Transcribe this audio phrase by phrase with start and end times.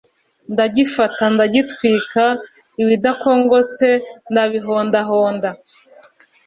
[0.53, 2.23] ndagifata, ndagitwika;
[2.81, 3.87] ibidakongotse
[4.31, 5.49] ndabihondahonda,